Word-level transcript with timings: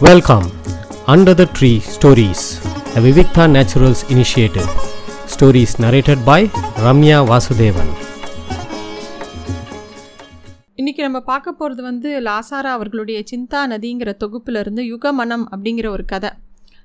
Welcome 0.00 0.46
under 1.06 1.36
the 1.36 1.44
tree 1.52 1.70
stories 1.92 2.42
a 2.96 3.00
Vivikta 3.00 3.44
naturals 3.52 4.02
initiative 4.10 4.68
stories 5.26 5.74
narrated 5.82 6.22
by 6.24 6.46
Ramya 6.84 7.18
Vasudevan 7.30 7.92
இன்னைக்கு 10.76 11.02
நம்ம 11.02 11.20
பார்க்க 11.22 11.52
போகிறது 11.52 11.82
வந்து 11.82 12.10
லாசாரா 12.20 12.72
அவர்களுடைய 12.72 13.20
சிந்தா 13.30 13.62
நதிங்கிற 13.68 14.12
தொகுப்பிலிருந்து 14.18 14.84
யுகமனம் 14.86 15.46
அப்படிங்கிற 15.50 15.88
ஒரு 15.88 16.04
கதை 16.04 16.30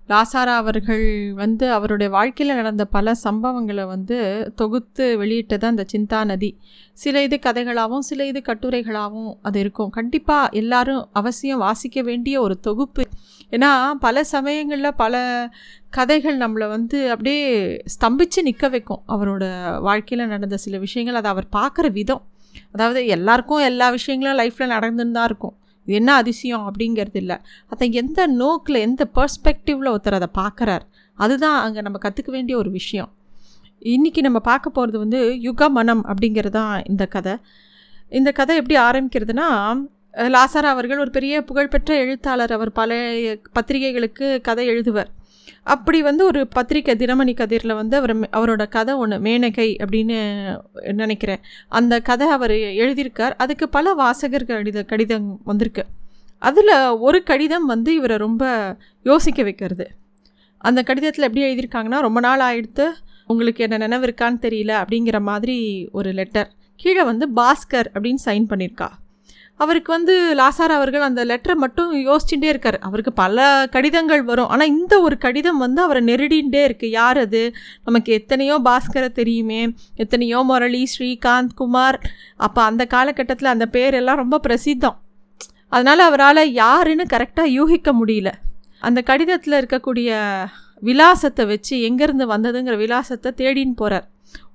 லாசாரா 0.09 0.54
அவர்கள் 0.55 1.34
வந்து 1.34 1.71
அவருடைய 1.71 2.11
வாழ்க்கையில் 2.11 2.55
நடந்த 2.55 2.86
பல 2.86 3.11
சம்பவங்களை 3.23 3.86
வந்து 3.86 4.17
தொகுத்து 4.55 5.17
வெளியிட்டது 5.17 5.67
அந்த 5.67 5.85
சிந்தா 5.93 6.23
நதி. 6.23 6.57
சில 6.93 7.23
இது 7.23 7.39
கதைகளாகவும் 7.43 7.99
சில 7.99 8.25
இது 8.25 8.41
கட்டுரைகளாகவும் 8.45 9.38
அது 9.41 9.59
இருக்கும். 9.59 9.89
கண்டிப்பாக 9.89 10.49
எல்லாரும் 10.52 11.09
அவசியம் 11.11 11.59
வாசிக்க 11.59 12.02
வேண்டிய 12.02 12.41
ஒரு 12.41 12.59
தொகுப்பு. 12.59 13.03
ஏன்னா 13.52 13.91
பல 13.99 14.23
சமயங்களில் 14.23 14.95
பல 14.95 15.49
கதைகள் 15.90 16.38
நம்மளை 16.38 16.68
வந்து 16.68 17.12
அப்படியே 17.12 17.41
ஸ்தம்பித்து 17.95 18.41
நிற்க 18.41 18.70
வைக்கும். 18.70 19.02
அவரோட 19.07 19.43
வாழ்க்கையில் 19.81 20.27
நடந்த 20.27 20.57
சில 20.57 20.77
விஷயங்கள் 20.77 21.15
அதை 21.15 21.31
அவர் 21.31 21.48
பார்க்குற 21.55 21.91
விதம். 21.91 22.23
அதாவது 22.71 23.07
எல்லாருக்கும் 23.07 23.59
எல்லா 23.59 23.90
விஷயங்களும் 23.90 24.40
லைஃப்பில் 24.40 24.73
நடந்துன்னு 24.76 25.12
தான் 25.12 25.26
இருக்கும். 25.26 25.55
இது 25.88 25.95
என்ன 25.99 26.12
அதிசயம் 26.21 26.66
அப்படிங்கிறது 26.67 27.20
இல்லை. 27.23 27.38
அதை 27.71 27.88
எந்த 28.02 28.20
நோக்கில் 28.41 28.84
எந்த 28.88 29.03
பர்ஸ்பெக்டிவில் 29.17 29.91
ஒருத்தர் 29.94 30.20
அதை 30.20 30.30
பார்க்குறார் 30.41 30.85
அதுதான் 31.17 31.57
அங்கே 31.63 31.81
நம்ம 31.88 31.99
கற்றுக்க 32.05 32.31
வேண்டிய 32.31 32.55
ஒரு 32.57 32.70
விஷயம். 32.80 33.09
இன்றைக்கி 33.95 34.21
நம்ம 34.27 34.40
பார்க்க 34.49 34.77
போகிறது 34.77 34.98
வந்து 35.04 35.20
யுக 35.48 35.70
மனம் 35.77 36.04
அப்படிங்கிறது 36.12 36.55
தான் 36.59 36.76
இந்த 36.91 37.05
கதை. 37.16 37.34
இந்த 38.20 38.30
கதை 38.40 38.55
எப்படி 38.62 38.77
ஆரம்பிக்கிறதுனா 38.90 39.48
லாசாரா 40.35 40.70
அவர்கள் 40.76 41.02
ஒரு 41.04 41.12
பெரிய 41.17 41.35
புகழ்பெற்ற 41.49 41.91
எழுத்தாளர் 42.04 42.54
அவர் 42.55 42.71
பல 42.79 42.93
பத்திரிகைகளுக்கு 43.57 44.27
கதை 44.48 44.66
எழுதுவர். 44.68 45.09
அப்படி 45.63 46.02
வந்து 46.02 46.26
ஒரு 46.26 46.48
பத்திரிக்கை 46.48 46.96
தினமணி 46.96 47.34
கதிரில் 47.34 47.76
வந்து 47.76 47.98
அவர் 47.98 48.20
அவரோட 48.20 48.68
கதை 48.68 48.93
ஒன்று 48.93 49.18
மேனகை 49.18 49.76
அப்படின்னு 49.85 50.60
நினைக்கிறேன். 50.93 51.40
அந்த 51.68 51.99
கதை 51.99 52.27
அவர் 52.27 52.52
எழுதியிருக்கார். 52.52 53.34
அதுக்கு 53.38 53.70
பல 53.70 53.93
வாசகர்கள் 53.93 54.63
கடித 54.63 54.85
கடிதம் 54.85 55.41
வந்திருக்கு. 55.43 55.85
அதில் 56.40 56.90
ஒரு 56.90 57.24
கடிதம் 57.24 57.65
வந்து 57.65 57.93
இவரை 57.93 58.18
ரொம்ப 58.18 58.76
யோசிக்க 59.04 59.43
வைக்கிறது. 59.43 59.91
அந்த 60.57 60.84
கடிதத்தில் 60.84 61.26
எப்படி 61.26 61.46
எழுதியிருக்காங்கன்னா 61.46 61.99
ரொம்ப 61.99 62.20
நாள் 62.20 62.40
ஆயிடுத்து 62.40 62.85
உங்களுக்கு 63.27 63.63
என்ன 63.63 63.77
நினைவு 63.77 64.06
இருக்கான்னு 64.06 64.44
தெரியல 64.46 64.84
அப்படிங்கிற 64.84 65.22
மாதிரி 65.22 65.90
ஒரு 65.91 66.12
லெட்டர் 66.12 66.52
கீழே 66.75 67.03
வந்து 67.03 67.30
பாஸ்கர் 67.35 67.88
அப்படின்னு 67.94 68.16
சைன் 68.25 68.46
பண்ணியிருக்கா. 68.50 68.88
அவருக்கு 69.57 69.91
வந்து 69.91 70.34
லாசார் 70.35 70.74
அவர்கள் 70.75 71.02
அந்த 71.02 71.25
லெட்டரை 71.25 71.53
மட்டும் 71.53 71.96
யோசிச்சுட்டே 71.96 72.44
இருக்கார். 72.44 72.80
அவருக்கு 72.80 73.13
பல 73.13 73.68
கடிதங்கள் 73.72 74.24
வரும். 74.24 74.47
ஆனால் 74.47 74.68
இந்த 74.68 75.02
ஒரு 75.02 75.18
கடிதம் 75.18 75.58
வந்து 75.58 75.81
அவரை 75.81 76.03
நெருடின்ண்டே 76.03 76.62
இருக்குது 76.69 76.85
யார் 76.85 77.18
அது? 77.18 77.53
நமக்கு 77.84 78.13
எத்தனையோ 78.13 78.59
பாஸ்கரை 78.63 79.12
தெரியுமே. 79.12 79.74
எத்தனையோ 79.96 80.44
முரளி 80.44 80.88
ஸ்ரீகாந்த் 80.97 81.53
குமார். 81.56 82.02
அப்போ 82.38 82.63
அந்த 82.63 82.85
காலகட்டத்தில் 82.85 83.50
அந்த 83.50 83.66
பேர் 83.66 83.94
எல்லாம் 83.94 84.16
ரொம்ப 84.16 84.40
பிரசித்தம். 84.47 84.97
அதனால் 85.69 86.00
அவரால் 86.00 86.52
யாருன்னு 86.52 87.03
கரெக்டாக 87.03 87.46
யூகிக்க 87.46 87.94
முடியல. 87.94 88.31
அந்த 88.80 89.02
கடிதத்தில் 89.02 89.53
இருக்கக்கூடிய 89.53 90.18
விலாசத்தை 90.80 91.46
வச்சு 91.46 91.75
எங்கேருந்து 91.78 92.25
வந்ததுங்கிற 92.34 92.78
விலாசத்தை 92.78 93.31
தேடின்னு 93.38 93.75
போகிறார் 93.75 94.10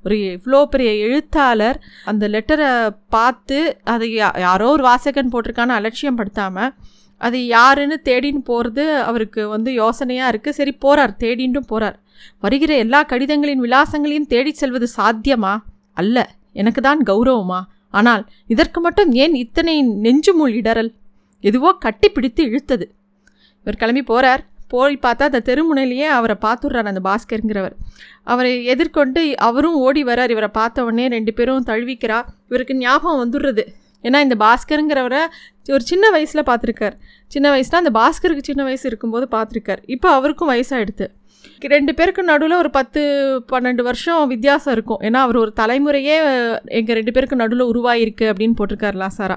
ஒரு 0.06 0.16
இவ்வளோ 0.34 0.58
பெரிய 0.72 0.90
எழுத்தாளர். 1.06 1.78
அந்த 2.10 2.24
லெட்டரை 2.34 2.70
பார்த்து 3.14 3.58
அதை 3.92 4.08
யாரோ 4.46 4.68
ஒரு 4.76 4.84
வாசகன் 4.88 5.32
போட்டிருக்கான்னு 5.32 5.78
அலட்சியம் 5.78 6.18
படுத்தாமல் 6.20 6.72
அது 7.20 7.38
யாருன்னு 7.46 7.96
தேடின்னு 8.08 8.42
போகிறது 8.48 8.84
அவருக்கு 9.10 9.42
வந்து 9.52 9.70
யோசனையாக 9.82 10.32
இருக்குது 10.32 10.56
சரி 10.58 10.72
போகிறார் 10.84 11.14
தேடின்ட்டும் 11.22 11.70
போகிறார் 11.70 11.96
வருகிற 12.44 12.72
எல்லா 12.82 13.00
கடிதங்களின் 13.12 13.62
விலாசங்களையும் 13.64 14.28
தேடி 14.32 14.52
செல்வது 14.60 14.86
சாத்தியமா? 14.98 15.54
அல்ல 16.00 16.16
எனக்கு 16.60 16.80
தான் 16.88 17.00
கௌரவமா? 17.10 17.60
ஆனால் 17.98 18.22
இதற்கு 18.54 18.78
மட்டும் 18.80 19.10
ஏன் 19.24 19.34
இத்தனை 19.44 19.74
நெஞ்சுமுள் 20.04 20.54
இடறல்? 20.60 20.90
எதுவோ 21.44 21.70
கட்டி 21.84 22.08
பிடித்து 22.08 22.42
இழுத்தது. 22.50 22.86
இவர் 23.66 23.80
கிளம்பி 23.80 24.02
போகிறார் 24.12 24.42
போய் 24.74 24.94
பார்த்தா 25.06 25.26
அந்த 25.30 25.40
தெருமுனையிலேயே 25.48 26.06
அவரை 26.18 26.36
பார்த்துடுறார் 26.44 26.90
அந்த 26.92 27.02
பாஸ்கருங்கிறவர். 27.08 27.74
அவரை 28.32 28.52
எதிர்கொண்டு 28.72 29.22
அவரும் 29.48 29.76
ஓடி 29.86 30.04
வரார் 30.04 30.32
இவரை 30.34 30.50
பார்த்த 30.60 30.84
உடனே 30.86 31.06
ரெண்டு 31.16 31.34
பேரும் 31.38 31.66
தழுவிக்கிறா. 31.70 32.20
இவருக்கு 32.48 32.76
ஞாபகம் 32.84 33.20
வந்துடுறது. 33.22 33.64
ஏன்னா 34.06 34.18
இந்த 34.26 34.36
பாஸ்கருங்கிறவரை 34.44 35.22
ஒரு 35.76 35.84
சின்ன 35.90 36.10
வயசில் 36.14 36.48
பார்த்துருக்கார். 36.48 36.96
சின்ன 37.34 37.46
வயசில் 37.50 37.78
அந்த 37.82 37.92
பாஸ்கருக்கு 38.00 38.48
சின்ன 38.50 38.62
வயசு 38.62 38.84
இருக்கும்போது 38.90 39.28
பார்த்துருக்கார். 39.36 39.80
இப்போ 39.94 40.08
அவருக்கும் 40.18 40.50
வயசாகிடுது 40.54 41.08
ரெண்டு 41.72 41.92
பேருக்கு 41.98 42.22
நடுவில் 42.30 42.54
ஒரு 42.62 42.70
பத்து 42.70 43.00
பன்னெண்டு 43.52 43.82
வருஷம் 43.82 44.28
வித்தியாசம் 44.32 44.72
இருக்கும். 44.76 45.00
ஏன்னா 45.06 45.20
அவர் 45.26 45.38
ஒரு 45.42 45.52
தலைமுறையே 45.60 46.16
எங்கள் 46.78 46.96
ரெண்டு 46.98 47.12
பேருக்கு 47.12 47.40
நடுவில் 47.42 47.70
உருவாயிருக்கு 47.72 48.24
அப்படின்னு 48.30 48.56
போட்டிருக்கார் 48.58 48.98
லாசாரா. 49.02 49.36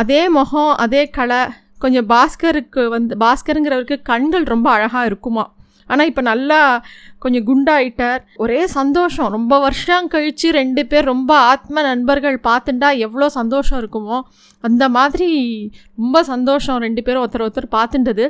அதே 0.00 0.22
முகம் 0.28 0.72
அதே 0.84 1.02
கலை 1.18 1.40
கொஞ்சம் 1.82 2.08
பாஸ்கருக்கு 2.12 2.82
வந்து 2.94 3.16
பாஸ்கருங்கிறவருக்கு 3.24 3.98
கண்கள் 4.10 4.46
ரொம்ப 4.54 4.68
அழகாக 4.76 5.08
இருக்குமா? 5.10 5.44
ஆனால் 5.88 6.08
இப்போ 6.10 6.22
நல்லா 6.28 6.60
கொஞ்சம் 7.22 7.44
குண்டாயிட்டார். 7.48 8.20
ஒரே 8.44 8.60
சந்தோஷம். 8.78 9.28
ரொம்ப 9.36 9.54
வருஷம் 9.64 10.08
கழித்து 10.14 10.48
ரெண்டு 10.60 10.82
பேர் 10.90 11.10
ரொம்ப 11.12 11.32
ஆத்ம 11.50 11.82
நண்பர்கள் 11.88 12.38
பார்த்துட்டா 12.48 12.88
எவ்வளோ 13.06 13.28
சந்தோஷம் 13.36 13.78
இருக்குமோ 13.82 14.18
அந்த 14.68 14.84
மாதிரி 14.96 15.28
ரொம்ப 16.00 16.22
சந்தோஷம் 16.32 16.82
ரெண்டு 16.86 17.04
பேரும் 17.06 17.24
ஒருத்தர் 17.24 17.46
ஒருத்தர் 17.46 17.74
பார்த்துட்டது. 17.76 18.26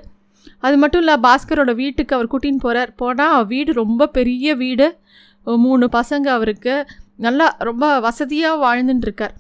அது 0.67 0.77
மட்டும் 0.83 1.03
இல்லை 1.03 1.17
பாஸ்கரோட 1.27 1.73
வீட்டுக்கு 1.83 2.17
அவர் 2.17 2.31
கூட்டின்னு 2.33 2.65
போகிறார் 2.67 2.93
போனால் 3.03 3.47
வீடு 3.53 3.71
ரொம்ப 3.83 4.09
பெரிய 4.19 4.55
வீடு. 4.65 4.89
மூணு 5.65 5.85
பசங்க 5.99 6.27
அவருக்கு. 6.37 6.77
நல்லா 7.27 7.49
ரொம்ப 7.69 7.85
வசதியாக 8.07 8.63
வாழ்ந்துட்டுருக்கார். 8.65 9.35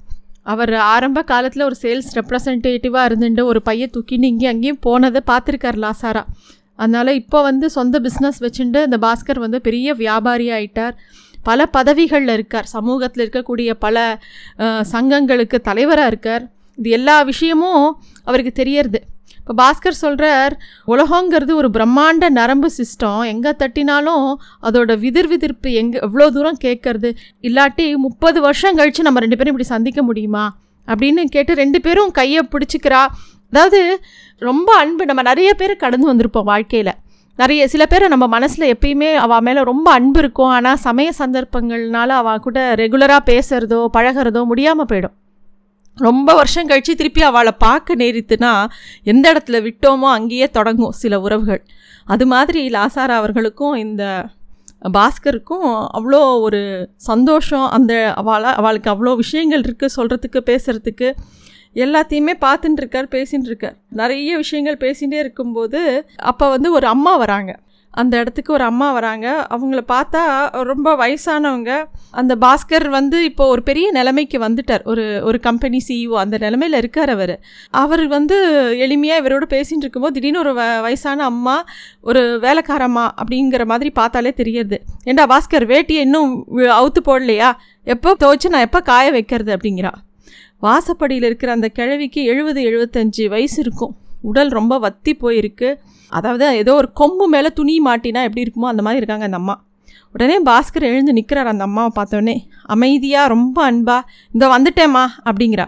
அவர் 0.53 0.73
ஆரம்ப 0.95 1.23
காலத்தில் 1.31 1.67
ஒரு 1.69 1.77
சேல்ஸ் 1.83 2.11
ரெப்ரசன்டேட்டிவாக 2.19 3.09
இருந்துட்டு 3.09 3.43
ஒரு 3.53 3.61
பையன் 3.69 3.93
தூக்கின்னு 3.95 4.31
இங்கேயும் 4.33 4.53
அங்கேயும் 4.55 4.83
போனதை 4.87 5.21
பார்த்துருக்கார் 5.31 5.79
லாசாரா. 5.85 6.23
அதனால் 6.83 7.11
இப்போ 7.21 7.39
வந்து 7.49 7.67
சொந்த 7.77 7.97
பிஸ்னஸ் 8.07 8.41
வச்சுட்டு 8.45 8.81
இந்த 8.89 8.99
பாஸ்கர் 9.07 9.45
வந்து 9.45 9.61
பெரிய 9.69 9.95
வியாபாரி 10.03 10.47
ஆயிட்டார். 10.59 10.95
பல 11.49 11.67
பதவிகளில் 11.77 12.33
இருக்கார். 12.37 12.67
சமூகத்தில் 12.77 13.23
இருக்கக்கூடிய 13.25 13.71
பல 13.85 13.97
சங்கங்களுக்கு 14.93 15.59
தலைவராக 15.71 16.11
இருக்கார். 16.13 16.45
இது 16.79 16.91
எல்லா 16.99 17.17
விஷயமும் 17.33 17.85
அவருக்கு 18.29 18.53
தெரியறது. 18.63 19.01
இப்போ 19.47 19.55
பாஸ்கர் 19.59 19.99
சொல்கிறார் 20.05 20.55
உலகங்கிறது 20.93 21.53
ஒரு 21.55 21.69
பிரம்மாண்ட 21.75 22.29
நரம்பு 22.39 22.69
சிஸ்டம். 22.77 23.21
எங்கே 23.33 23.51
தட்டினாலும் 23.61 24.25
அதோட 24.67 24.93
விதிர் 25.03 25.29
விதிர்ப்பு 25.33 25.73
எங்கே 25.81 25.99
எவ்வளோ 26.07 26.31
தூரம் 26.37 26.59
கேட்கறது? 26.65 27.11
இல்லாட்டி 27.49 27.85
முப்பது 28.07 28.41
வருஷம் 28.47 28.79
கழித்து 28.79 29.07
நம்ம 29.09 29.21
ரெண்டு 29.25 29.37
பேரும் 29.37 29.53
இப்படி 29.53 29.69
சந்திக்க 29.69 30.03
முடியுமா? 30.03 30.45
அப்படின்னு 30.89 31.25
கேட்டு 31.35 31.55
ரெண்டு 31.55 31.81
பேரும் 31.81 32.11
கையை 32.11 32.43
பிடிச்சிக்கிறா. 32.55 33.03
அதாவது 33.53 33.83
ரொம்ப 34.39 34.69
அன்பு. 34.77 35.07
நம்ம 35.11 35.23
நிறைய 35.23 35.53
பேர் 35.61 35.75
கடந்து 35.85 36.09
வந்திருப்போம் 36.13 36.49
வாழ்க்கையில். 36.53 36.93
நிறைய 37.43 37.69
சில 37.69 37.87
பேர் 37.87 38.13
நம்ம 38.15 38.29
மனசில் 38.35 38.67
எப்பயுமே 38.75 39.13
அவள் 39.27 39.45
மேலே 39.49 39.63
ரொம்ப 39.71 39.87
அன்பு 39.99 40.21
இருக்கும். 40.25 40.53
ஆனால் 40.57 40.83
சமய 40.87 41.13
சந்தர்ப்பங்கள்னால 41.23 42.09
அவள் 42.23 42.45
கூட 42.49 42.59
ரெகுலராக 42.83 43.23
பேசுகிறதோ 43.31 43.81
பழகிறதோ 43.99 44.43
முடியாமல் 44.53 44.91
போயிடும். 44.93 45.17
ரொம்ப 45.97 46.35
வருஷம் 46.35 46.67
கழித்து 46.67 46.95
திருப்பி 46.97 47.23
அவளை 47.23 47.53
பார்க்க 47.59 47.95
நேரித்துனா 47.95 48.67
எந்த 49.03 49.33
இடத்துல 49.33 49.57
விட்டோமோ 49.67 50.09
அங்கேயே 50.11 50.49
தொடங்கும் 50.49 50.91
சில 50.91 51.21
உறவுகள். 51.21 51.63
அது 52.05 52.27
மாதிரி 52.27 52.69
லாசாரா 52.69 53.15
அவர்களுக்கும் 53.21 53.75
இந்த 53.75 54.25
பாஸ்கருக்கும் 54.93 55.87
அவ்வளோ 55.99 56.41
ஒரு 56.41 56.89
சந்தோஷம். 56.97 57.69
அந்த 57.69 58.13
அவளை 58.15 58.53
அவளுக்கு 58.53 58.91
அவ்வளோ 58.91 59.17
விஷயங்கள் 59.17 59.61
இருக்குது 59.61 59.95
சொல்கிறதுக்கு 59.97 60.41
பேசுகிறதுக்கு 60.51 61.11
எல்லாத்தையுமே 61.75 62.35
பார்த்துட்டுருக்கார் 62.41 63.09
பேசின்னு 63.15 63.49
இருக்கார். 63.51 63.77
நிறைய 63.91 64.37
விஷயங்கள் 64.37 64.77
பேசிகிட்டே 64.77 65.19
இருக்கும்போது 65.25 66.09
அப்போ 66.17 66.49
வந்து 66.49 66.73
ஒரு 66.73 66.87
அம்மா 66.87 67.17
வராங்க. 67.17 67.53
அந்த 68.01 68.15
இடத்துக்கு 68.23 68.51
ஒரு 68.53 68.65
அம்மா 68.65 68.93
வராங்க. 68.93 69.27
அவங்கள 69.55 69.81
பார்த்தா 69.93 70.23
ரொம்ப 70.71 70.89
வயசானவங்க. 70.97 71.71
அந்த 72.21 72.33
பாஸ்கர் 72.41 72.87
வந்து 72.89 73.19
இப்போ 73.25 73.45
ஒரு 73.47 73.63
பெரிய 73.63 73.87
நிலைமைக்கு 73.91 74.39
வந்துட்டார். 74.39 74.85
ஒரு 74.85 75.05
ஒரு 75.23 75.39
கம்பெனி 75.41 75.79
சிஇஓ 75.89 76.17
அந்த 76.25 76.39
நிலமையில் 76.39 76.77
இருக்கார் 76.77 77.11
அவர். 77.11 77.35
அவர் 77.83 78.05
வந்து 78.07 78.37
எளிமையாக 78.87 79.23
இவரோட 79.23 79.47
பேசிகிட்டு 79.55 79.85
இருக்கும்போது 79.87 80.17
திடீர்னு 80.17 80.39
ஒரு 80.39 80.53
வ 80.61 80.65
வயசான 80.81 81.25
அம்மா 81.25 81.57
ஒரு 82.03 82.23
வேலைக்காரம்மா 82.43 83.05
அப்படிங்கிற 83.23 83.65
மாதிரி 83.67 83.91
பார்த்தாலே 83.91 84.33
தெரியுது 84.37 84.79
ஏண்டா 85.05 85.27
பாஸ்கர் 85.35 85.67
வேட்டியை 85.73 86.05
இன்னும் 86.09 86.33
அவுத்து 86.81 87.03
போடலையா? 87.09 87.51
எப்போ 87.95 88.17
துவைச்சு 88.25 88.49
நான் 88.49 88.67
எப்போ 88.69 88.81
காய 88.91 89.11
வைக்கிறது 89.11 89.53
அப்படிங்கிறா. 89.57 89.93
வாசப்படியில் 90.63 91.29
இருக்கிற 91.31 91.53
அந்த 91.53 91.69
கிழவிக்கு 91.69 92.21
எழுபது 92.25 92.61
எழுபத்தஞ்சு 92.71 93.25
வயசு 93.29 93.59
இருக்கும். 93.65 93.95
உடல் 94.23 94.53
ரொம்ப 94.59 94.75
வத்தி 94.79 95.13
போயிருக்கு. 95.23 95.69
அதாவது 96.13 96.47
ஏதோ 96.57 96.75
ஒரு 96.75 96.93
கொம்பு 96.93 97.29
மேலே 97.29 97.51
துணி 97.51 97.81
மாட்டினா 97.81 98.21
எப்படி 98.23 98.45
இருக்குமோ 98.47 98.65
அந்த 98.65 98.83
மாதிரி 98.83 98.97
இருக்காங்க 98.97 99.25
அந்த 99.25 99.37
அம்மா. 99.37 99.55
உடனே 100.15 100.39
பாஸ்கர் 100.39 100.83
எழுந்து 100.83 101.13
நிற்கிறார் 101.13 101.47
அந்த 101.47 101.65
அம்மாவை 101.65 101.91
பார்த்தோன்னே 101.97 102.37
அமைதியாக 102.67 103.29
ரொம்ப 103.29 103.73
அன்பா 103.73 103.97
இந்த 104.33 104.49
வந்துட்டேம்மா 104.49 105.05
அப்படிங்கிறா. 105.25 105.67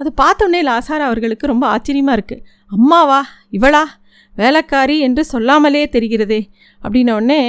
அது 0.00 0.12
பார்த்தோன்னே 0.22 0.60
லாசாரா 0.62 1.00
அவர்களுக்கு 1.00 1.46
ரொம்ப 1.46 1.66
ஆச்சரியமாக 1.66 2.16
இருக்குது 2.18 2.42
அம்மாவா 2.70 3.20
இவளா? 3.52 3.84
வேலைக்காரி 4.34 4.98
என்று 4.98 5.24
சொல்லாமலே 5.24 5.88
தெரிகிறதே 5.92 6.40
அப்படின்னோடனே 6.82 7.40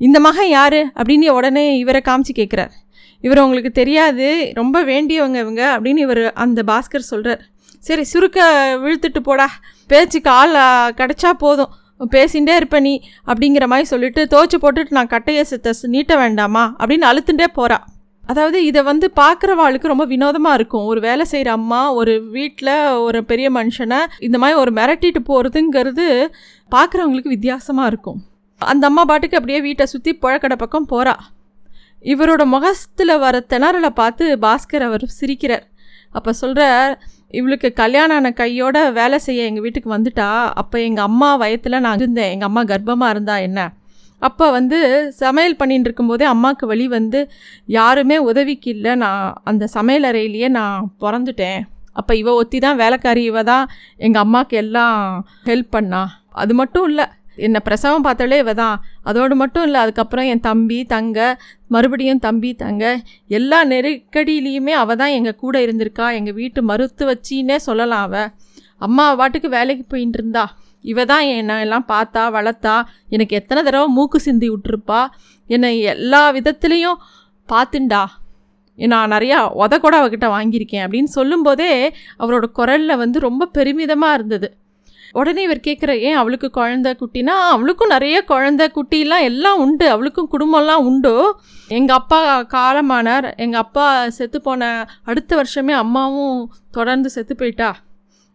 இந்த 0.00 0.20
மகன் 0.20 0.48
யார்? 0.48 0.80
அப்படின்னு 0.98 1.28
உடனே 1.28 1.78
இவரை 1.78 2.00
காமிச்சு 2.04 2.32
கேட்குறார் 2.36 2.72
இவர் 3.20 3.38
உங்களுக்கு 3.38 3.72
தெரியாது 3.72 4.52
ரொம்ப 4.54 4.84
வேண்டியவங்க 4.84 5.38
இவங்க 5.38 5.62
அப்படின்னு 5.76 5.98
இவர் 5.98 6.32
அந்த 6.34 6.62
பாஸ்கர் 6.62 7.10
சொல்கிறார் 7.12 7.42
சரி 7.78 8.04
சுருக்க 8.04 8.40
விழுத்துட்டு 8.82 9.18
போடா 9.18 9.46
பேச்சுக்கு 9.94 10.30
ஆள் 10.40 10.52
கிடச்சா 10.52 11.00
கிடைச்சா 11.00 11.30
போதும். 11.44 11.72
பேசிகிட்டே 12.14 12.54
இருப்ப 12.60 12.78
நீ 12.86 12.92
அப்படிங்கிற 13.30 13.64
மாதிரி 13.72 13.86
சொல்லிட்டு 13.90 14.22
தோச்சு 14.32 14.56
போட்டுட்டு 14.62 14.96
நான் 14.96 15.10
கட்டையை 15.12 15.42
சித்த 15.50 15.72
நீட்ட 15.94 16.14
வேண்டாமா 16.22 16.64
அப்படின்னு 16.80 17.06
அழுத்துட்டே 17.10 17.46
போகிறா 17.58 17.78
அதாவது 18.24 18.58
இதை 18.68 18.80
வந்து 18.88 19.06
பார்க்குறவாளுக்கு 19.20 19.90
ரொம்ப 19.92 20.04
வினோதமாக 20.12 20.58
இருக்கும். 20.58 20.84
ஒரு 20.90 21.00
வேலை 21.06 21.24
செய்கிற 21.32 21.48
அம்மா 21.58 21.80
ஒரு 22.00 22.12
வீட்டில் 22.36 22.72
ஒரு 23.06 23.18
பெரிய 23.30 23.48
மனுஷனை 23.56 23.98
இந்த 24.26 24.36
மாதிரி 24.42 24.58
ஒரு 24.62 24.72
மிரட்டிட்டு 24.78 25.20
போகிறதுங்கிறது 25.30 26.06
பார்க்குறவங்களுக்கு 26.72 27.34
வித்தியாசமாக 27.34 27.90
இருக்கும். 27.92 28.18
அந்த 28.60 28.84
அம்மா 28.90 29.02
பாட்டுக்கு 29.10 29.38
அப்படியே 29.40 29.60
வீட்டை 29.66 29.86
சுற்றி 29.92 30.12
புழக்கடை 30.22 30.56
பக்கம் 30.62 30.90
போகிறா 30.92 31.14
இவரோட 32.12 32.42
முகத்தில் 32.54 33.20
வர 33.24 33.44
திணறலை 33.52 33.90
பார்த்து 34.00 34.24
பாஸ்கர் 34.46 34.86
அவர் 34.88 35.04
சிரிக்கிறார். 35.18 35.64
அப்போ 36.16 36.32
சொல்கிறார் 36.42 36.92
இவளுக்கு 37.38 37.68
கல்யாணம் 37.82 38.16
ஆன 38.16 38.30
கையோட 38.40 38.76
வேலை 38.98 39.18
செய்ய 39.26 39.48
எங்கள் 39.50 39.64
வீட்டுக்கு 39.66 39.90
வந்துட்டா. 39.96 40.28
அப்போ 40.62 40.76
எங்கள் 40.80 41.04
அம்மா 41.04 41.30
வயத்தில் 41.42 41.82
நான் 41.86 41.98
இருந்தேன். 41.98 42.30
எங்கள் 42.30 42.48
அம்மா 42.48 42.62
கர்ப்பமாக 42.64 43.14
இருந்தா 43.16 43.36
என்ன? 43.48 43.60
அப்போ 44.22 44.46
வந்து 44.50 44.78
சமையல் 45.22 45.56
பண்ணிட்டு 45.56 45.88
இருக்கும்போதே 45.88 46.24
அம்மாவுக்கு 46.24 46.66
வழி 46.66 46.86
வந்து 46.88 47.20
யாருமே 47.78 48.16
உதவிக்கு 48.30 48.70
இல்லை. 48.70 48.92
நான் 48.94 49.24
அந்த 49.44 49.64
சமையல் 49.76 50.08
அறையிலேயே 50.10 50.48
நான் 50.58 50.90
பிறந்துட்டேன். 51.00 51.60
அப்போ 51.92 52.12
இவ 52.22 52.34
ஒத்தி 52.34 52.58
தான் 52.58 52.80
வேலைக்காரி. 52.82 53.22
இவ 53.30 53.42
தான் 53.42 53.66
எங்கள் 54.06 54.22
அம்மாவுக்கு 54.22 54.56
எல்லாம் 54.56 54.96
ஹெல்ப் 55.44 55.74
பண்ணா. 55.76 56.02
அது 56.42 56.54
மட்டும் 56.54 56.86
இல்லை. 56.88 57.06
என்னை 57.36 57.60
பிரசவம் 57.64 58.06
பார்த்தாலே 58.06 58.38
இவ 58.38 58.54
தான் 58.54 58.76
அதோடு 59.02 59.34
மட்டும் 59.34 59.64
இல்லை 59.64 59.80
அதுக்கப்புறம் 59.80 60.28
என் 60.32 60.40
தம்பி 60.40 60.78
தங்க 60.94 61.18
மறுபடியும் 61.68 62.22
தம்பி 62.26 62.50
தங்க 62.54 62.84
எல்லா 63.28 63.58
நெருக்கடியிலையுமே 63.64 64.74
அவள் 64.82 64.96
தான் 64.96 65.14
எங்கள் 65.18 65.40
கூட 65.42 65.58
இருந்திருக்கா. 65.66 66.08
எங்கள் 66.18 66.36
வீட்டு 66.40 66.62
மறுத்து 66.62 67.04
வச்சின்னே 67.12 67.56
சொல்லலாம் 67.68 68.04
அவள் 68.08 68.30
அம்மா 68.78 69.14
பாட்டுக்கு 69.14 69.48
வேலைக்கு 69.48 69.84
போயின்னு 69.92 70.18
இருந்தா 70.20 70.44
இவ 70.84 71.04
தான் 71.04 71.26
என்னை 71.36 71.54
எல்லாம் 71.64 71.86
பார்த்தா 71.92 72.22
வளர்த்தா. 72.36 72.74
எனக்கு 73.08 73.36
எத்தனை 73.36 73.60
தடவை 73.62 73.86
மூக்கு 73.88 74.18
சிந்தி 74.20 74.48
விட்டுருப்பா. 74.50 75.00
என்னை 75.50 75.80
எல்லா 75.80 76.32
விதத்துலேயும் 76.32 77.00
பார்த்துண்டா. 77.48 78.02
நான் 78.78 79.12
நிறையா 79.14 79.38
உத 79.62 79.74
கூட 79.78 79.94
அவகிட்ட 80.00 80.26
வாங்கியிருக்கேன் 80.36 80.84
அப்படின்னு 80.84 81.10
சொல்லும்போதே 81.18 81.70
அவரோட 82.18 82.46
குரலில் 82.58 82.96
வந்து 82.96 83.18
ரொம்ப 83.18 83.48
பெருமிதமாக 83.56 84.14
இருந்தது. 84.14 84.48
உடனே 85.14 85.42
இவர் 85.42 85.66
கேட்குற 85.66 85.92
ஏன் 85.98 86.14
அவளுக்கு 86.14 86.48
குழந்த 86.54 86.88
குட்டினா? 87.00 87.34
அவளுக்கும் 87.54 87.88
நிறைய 87.88 88.24
குழந்த 88.28 88.64
குட்டிலாம் 88.76 89.26
எல்லாம் 89.30 89.58
உண்டு. 89.58 89.86
அவளுக்கும் 89.90 90.30
குடும்பம்லாம் 90.32 90.84
உண்டு. 90.90 91.14
எங்கள் 91.68 91.96
அப்பா 91.96 92.20
காலமானார். 92.54 93.26
எங்கள் 93.36 93.60
அப்பா 93.60 93.86
செத்து 94.08 94.40
போன 94.40 94.62
அடுத்த 95.04 95.30
வருஷமே 95.36 95.74
அம்மாவும் 95.84 96.38
தொடர்ந்து 96.70 97.10
செத்து 97.10 97.36
போயிட்டா. 97.36 97.70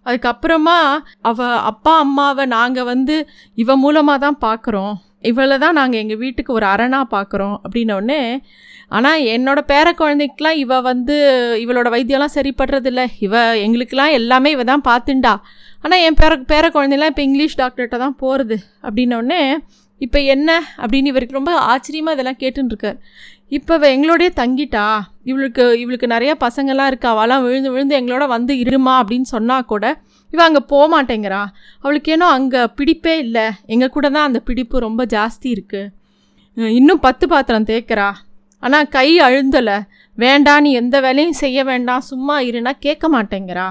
அதுக்கப்புறமா 0.05 0.79
அவ 1.21 1.47
அப்பா 1.71 1.93
அம்மாவை 1.97 2.45
நாங்கள் 2.45 2.89
வந்து 2.93 3.15
இவ 3.55 3.75
மூலமாக 3.77 4.19
தான் 4.25 4.41
பார்க்குறோம் 4.45 4.93
இவளை 5.23 5.57
தான் 5.57 5.73
நாங்கள் 5.73 5.99
எங்கள் 5.99 6.17
வீட்டுக்கு 6.17 6.53
ஒரு 6.53 6.65
அரணாக 6.65 7.05
பார்க்குறோம் 7.15 7.55
அப்படின்னோடனே 7.63 8.19
ஆனால் 8.87 9.21
என்னோட 9.21 9.59
பேர 9.71 9.87
குழந்தைக்கெலாம் 9.97 10.55
இவ 10.55 10.79
வந்து 10.81 11.15
இவளோட 11.63 11.87
வைத்தியம்லாம் 11.95 12.35
சரிப்படுறதில்ல. 12.35 13.01
இவ 13.19 13.57
எங்களுக்கெல்லாம் 13.57 14.11
எல்லாமே 14.11 14.51
இவ 14.51 14.63
தான் 14.63 14.85
பார்த்துண்டா 14.87 15.33
ஆனால் 15.81 15.99
என் 15.99 16.17
பேர 16.21 16.33
பேர 16.51 16.65
குழந்தைலாம் 16.67 17.11
இப்போ 17.13 17.21
இங்கிலீஷ் 17.21 17.59
டாக்டர்கிட்ட 17.59 17.97
தான் 17.97 18.15
போகிறது 18.15 18.57
அப்படின்னோடனே 18.81 19.41
இப்போ 20.01 20.19
என்ன? 20.19 20.49
அப்படின்னு 20.77 21.11
இவருக்கு 21.13 21.37
ரொம்ப 21.37 21.53
ஆச்சரியமாக 21.71 22.15
இதெல்லாம் 22.17 22.39
கேட்டுருக்கார் 22.39 22.97
இப்போ 23.47 23.75
இவ 23.75 23.85
எங்களோடய 23.95 24.29
தங்கிட்டா? 24.35 24.85
இவளுக்கு 25.23 25.79
இவளுக்கு 25.79 26.07
நிறையா 26.07 26.33
பசங்கள்லாம் 26.39 26.87
இருக்கா. 26.87 27.09
அவளாம் 27.15 27.41
விழுந்து 27.41 27.71
விழுந்து 27.71 27.99
எங்களோட 27.99 28.27
வந்து 28.27 28.53
இருமா? 28.55 28.93
அப்படின்னு 29.01 29.27
சொன்னால் 29.35 29.65
கூட 29.65 29.85
இவன் 30.33 30.47
அங்கே 30.47 30.63
போக 30.71 30.85
மாட்டேங்கிறா 30.93 31.41
அவளுக்கு 31.83 32.11
ஏனோ 32.15 32.27
அங்கே 32.37 32.61
பிடிப்பே 32.77 33.13
இல்லை. 33.25 33.45
எங்கள் 33.73 33.93
கூட 33.95 34.05
தான் 34.15 34.27
அந்த 34.29 34.39
பிடிப்பு 34.47 34.85
ரொம்ப 34.87 35.01
ஜாஸ்தி 35.15 35.49
இருக்குது 35.55 36.71
இன்னும் 36.79 37.03
பத்து 37.05 37.25
பாத்திரம் 37.33 37.67
தேய்க்கிறா. 37.71 38.07
ஆனால் 38.63 38.89
கை 38.95 39.09
அழுந்தலை. 39.25 39.77
வேண்டாம் 40.17 40.63
நீ 40.65 40.71
எந்த 40.79 40.97
வேலையும் 41.05 41.37
செய்ய 41.43 41.59
வேண்டாம் 41.69 42.07
சும்மா 42.11 42.35
இருன்னா 42.47 42.73
கேட்க 42.85 43.05
மாட்டேங்கிறா. 43.15 43.67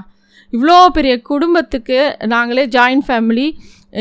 இவ்வளோ 0.52 0.76
பெரிய 0.96 1.14
குடும்பத்துக்கு 1.30 1.98
நாங்களே 2.34 2.64
ஜாயின்ட் 2.76 3.06
ஃபேமிலி 3.08 3.46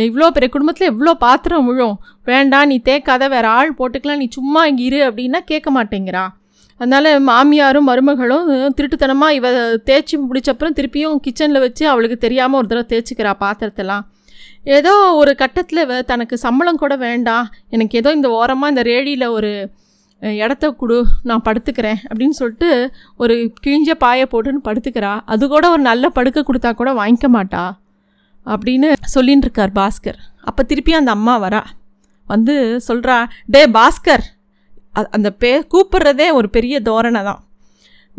இவ்வளோ 0.08 0.28
பெரிய 0.36 0.50
குடும்பத்தில் 0.54 0.92
எவ்வளோ 0.92 1.12
பாத்திரம் 1.26 1.68
விழும்? 1.70 1.98
வேண்டாம் 2.30 2.70
நீ 2.72 2.78
தேக்காத 2.90 3.28
வேறு 3.34 3.48
ஆள் 3.58 3.78
போட்டுக்கலாம் 3.80 4.22
நீ 4.22 4.28
சும்மா 4.38 4.62
இங்கே 4.70 4.84
இரு 4.88 5.00
அப்படின்னா 5.10 5.40
கேட்க 5.52 5.70
மாட்டேங்கிறா. 5.78 6.24
அதனால் 6.80 7.10
மாமியாரும் 7.30 7.88
மருமகளும் 7.90 8.48
திருட்டுத்தனமாக 8.78 9.38
இவ 9.38 9.48
தேய்ச்சி 9.90 10.16
முடிச்சப்புறம் 10.28 10.76
திருப்பியும் 10.80 11.18
கிச்சனில் 11.26 11.64
வச்சு 11.66 11.84
அவளுக்கு 11.94 12.18
தெரியாமல் 12.26 12.60
ஒரு 12.60 12.70
தடவை 12.72 12.86
தேய்ச்சிக்கிறா 12.92 13.32
பாத்திரத்தெல்லாம். 13.44 14.04
ஏதோ 14.78 14.94
ஒரு 15.22 15.32
கட்டத்தில் 15.42 16.04
தனக்கு 16.12 16.36
சம்பளம் 16.46 16.82
கூட 16.84 16.94
வேண்டாம். 17.08 17.46
எனக்கு 17.76 17.98
ஏதோ 18.02 18.10
இந்த 18.18 18.30
ஓரமாக 18.40 18.74
இந்த 18.74 18.84
ரேடியில் 18.92 19.28
ஒரு 19.38 19.52
இடத்த 20.44 20.70
கொடு 20.82 20.96
நான் 21.30 21.44
படுத்துக்கிறேன் 21.48 22.00
அப்படின்னு 22.10 22.36
சொல்லிட்டு 22.42 22.70
ஒரு 23.24 23.34
கிழிஞ்ச 23.64 23.92
பாயை 24.04 24.26
போட்டுன்னு 24.32 24.62
படுத்துக்கிறா. 24.68 25.12
அது 25.34 25.44
கூட 25.56 25.66
ஒரு 25.74 25.84
நல்ல 25.90 26.10
படுக்கை 26.18 26.44
கொடுத்தா 26.46 26.72
கூட 26.80 26.92
வாங்கிக்க 27.02 27.30
மாட்டா 27.38 27.66
அப்படின்னு 28.46 28.90
சொல்லின்னு 29.16 29.46
இருக்கார் 29.48 29.74
பாஸ்கர். 29.82 30.20
அப்போ 30.50 30.62
திருப்பி 30.72 30.94
அந்த 31.02 31.12
அம்மா 31.18 31.36
வரா. 31.46 31.62
வந்து 32.28 32.56
சொல்கிறா 32.88 33.18
டே 33.54 33.62
பாஸ்கர் 33.78 34.26
அந்த 35.16 35.30
பே 35.42 35.52
கூப்பிட்றதே 35.74 36.28
ஒரு 36.40 36.48
பெரிய 36.56 36.76
தோரணை 36.88 37.22
தான். 37.30 37.42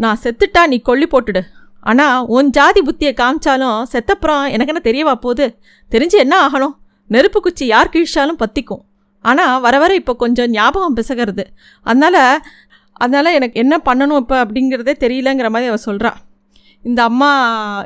நான் 0.02 0.20
செத்துட்டா 0.24 0.62
நீ 0.72 0.76
கொல்லி 0.88 1.06
போட்டுடு. 1.12 1.42
ஆனால் 1.90 2.26
உன் 2.36 2.50
ஜாதி 2.56 2.80
புத்தியை 2.88 3.12
காமிச்சாலும் 3.20 3.78
செத்தப்புறம் 3.92 4.44
எனக்கு 4.54 4.72
என்ன 4.74 4.82
தெரியவா 4.90 5.14
போகுது? 5.24 5.46
தெரிஞ்சு 5.92 6.16
என்ன 6.24 6.34
ஆகணும்? 6.46 6.74
நெருப்பு 7.10 7.40
குச்சி 7.40 7.66
யார் 7.74 7.92
கிழிச்சாலும் 7.94 8.40
பற்றிக்கும் 8.42 8.82
ஆனால் 9.24 9.60
வர 9.66 9.74
வர 9.82 9.92
இப்போ 10.00 10.14
கொஞ்சம் 10.22 10.50
ஞாபகம் 10.56 10.96
பிசகிறது. 10.98 11.44
அதனால் 11.86 12.20
அதனால் 13.04 13.36
எனக்கு 13.38 13.56
என்ன 13.62 13.74
பண்ணணும் 13.88 14.20
இப்போ 14.22 14.36
அப்படிங்கிறதே 14.44 14.94
தெரியலங்கிற 15.04 15.48
மாதிரி 15.54 15.70
அவள் 15.72 15.86
சொல்கிறான் 15.88 16.18
இந்த 16.88 17.00
அம்மா 17.10 17.30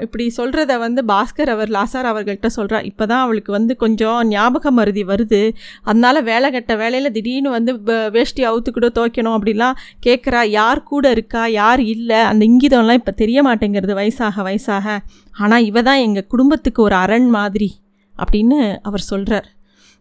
இப்படி 0.05 0.25
சொல்கிறத 0.37 0.73
வந்து 0.83 1.01
பாஸ்கர் 1.11 1.51
அவர் 1.55 1.71
லாசார் 1.77 2.09
அவர்கள்ட்ட 2.11 2.49
சொல்கிறா 2.57 2.79
இப்போ 2.91 3.05
தான் 3.13 3.23
அவளுக்கு 3.25 3.51
வந்து 3.57 3.73
கொஞ்சம் 3.83 4.19
ஞாபக 4.33 4.71
மருதி 4.79 5.03
வருது. 5.11 5.41
அதனால் 5.89 6.21
வேலை 6.29 6.49
கட்ட 6.56 6.73
வேலையில் 6.82 7.15
திடீர்னு 7.17 7.51
வந்து 7.56 7.73
வேஷ்டி 8.17 8.44
அவுத்துக்கிட்டோ 8.51 8.91
துவைக்கணும் 8.99 9.37
அப்படிலாம் 9.39 9.79
கேட்குறா 10.06 10.43
யார் 10.59 10.82
கூட 10.93 11.05
இருக்கா? 11.17 11.43
யார் 11.61 11.82
இல்லை? 11.94 12.21
அந்த 12.31 12.43
இங்கிதம்லாம் 12.51 13.01
இப்போ 13.03 13.15
தெரிய 13.23 13.39
மாட்டேங்கிறது 13.49 13.97
வயசாக 14.01 14.44
வயசாக. 14.49 14.97
ஆனால் 15.43 15.67
இவ 15.71 15.82
தான் 15.89 16.05
எங்கள் 16.06 16.31
குடும்பத்துக்கு 16.35 16.82
ஒரு 16.89 16.97
அரண் 17.05 17.29
மாதிரி 17.39 17.71
அப்படின்னு 18.15 18.61
அவர் 18.89 19.09
சொல்கிறார் 19.11 19.49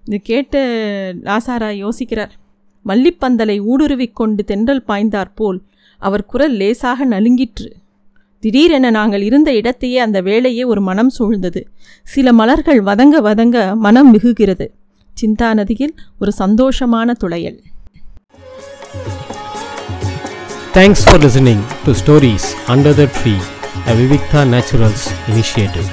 இது 0.04 0.18
கேட்டு 0.32 0.60
லாசாரா 1.28 1.72
யோசிக்கிறார். 1.84 2.34
மல்லிப்பந்தலை 2.86 3.60
ஊடுருவி 3.72 4.08
கொண்டு 4.22 4.44
தென்றல் 4.52 4.88
பாய்ந்தார் 4.88 5.36
போல் 5.40 5.60
அவர் 6.00 6.30
குரல் 6.32 6.56
லேசாக 6.62 7.06
நலுங்கிற்று. 7.06 7.70
திடீரென 8.44 8.92
நாங்கள் 8.98 9.24
இருந்த 9.30 9.50
இடத்தையே 9.60 9.98
அந்த 10.06 10.22
வேளையே 10.28 10.64
ஒரு 10.64 10.82
மனம் 10.82 11.12
சூழ்ந்தது. 11.18 11.62
சில 12.14 12.34
மலர்கள் 12.40 12.82
வதங்க 12.90 13.22
வதங்க 13.28 13.58
மனம் 13.86 14.10
மிகுகிறது. 14.14 14.68
சிந்தா 15.22 15.50
நதியில் 15.60 15.96
ஒரு 16.20 16.32
சந்தோஷமான 16.40 17.16
துளையல். 17.24 17.60
Thanks 20.78 21.04
for 21.06 21.22
listening 21.26 21.64
to 21.86 21.94
stories 22.02 22.48
under 22.76 22.98
the 23.02 23.06
tree 23.18 23.36
a 23.92 23.96
Vivikta 24.00 24.44
naturals 24.54 25.06
initiative 25.32 25.90